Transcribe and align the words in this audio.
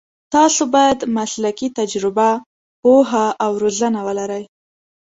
تاسو 0.33 0.61
باید 0.75 0.99
مسلکي 1.17 1.67
تجربه، 1.77 2.29
پوهه 2.81 3.25
او 3.43 3.51
روزنه 3.63 3.99
ولرئ. 4.07 4.43